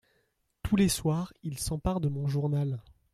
[0.63, 2.81] Tous les soirs, il s’empare de mon journal…